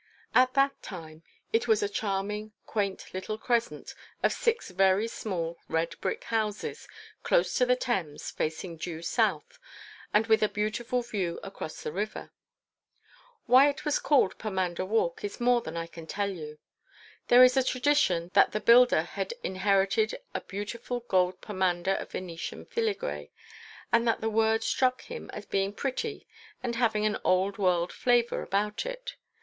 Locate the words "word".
24.31-24.63